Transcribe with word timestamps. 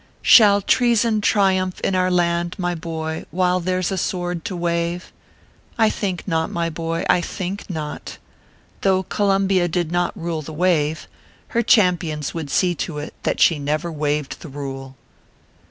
Shall 0.23 0.63
treason 0.63 1.21
triumph 1.21 1.79
in 1.81 1.93
our 1.93 2.09
land, 2.09 2.55
my 2.57 2.73
boy, 2.73 3.27
while 3.29 3.59
there 3.59 3.77
s 3.77 3.91
a 3.91 3.99
sword 3.99 4.43
to 4.45 4.55
wave? 4.55 5.13
I 5.77 5.91
think 5.91 6.27
not, 6.27 6.49
my 6.49 6.71
boy, 6.71 7.05
I 7.07 7.21
think 7.21 7.69
not. 7.69 8.17
Though 8.81 9.03
Columbia 9.03 9.67
did 9.67 9.91
not 9.91 10.19
rule 10.19 10.41
the 10.41 10.53
wave, 10.53 11.07
her 11.49 11.61
champions 11.61 12.33
would 12.33 12.49
see 12.49 12.73
to 12.81 12.97
it 12.97 13.13
that 13.21 13.39
she 13.39 13.59
never 13.59 13.91
waived 13.91 14.39
the 14.39 14.49
rule. 14.49 14.95